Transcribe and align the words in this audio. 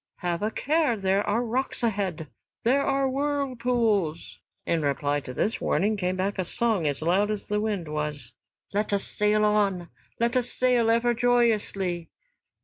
"Have 0.21 0.41
a 0.41 0.49
care, 0.49 0.97
there 0.97 1.23
are 1.27 1.43
rocks 1.45 1.83
ahead! 1.83 2.27
There 2.63 2.81
are 2.81 3.07
whirlpools!" 3.07 4.39
In 4.65 4.81
reply 4.81 5.19
to 5.19 5.31
this 5.31 5.61
warning 5.61 5.95
came 5.95 6.15
back 6.15 6.39
a 6.39 6.43
song 6.43 6.87
as 6.87 7.03
loud 7.03 7.29
as 7.29 7.49
the 7.49 7.61
wind 7.61 7.87
was: 7.87 8.33
"Let 8.73 8.93
us 8.93 9.03
sail 9.03 9.45
on, 9.45 9.89
let 10.19 10.35
us 10.35 10.51
sail 10.51 10.89
ever 10.89 11.13
joyously." 11.13 12.09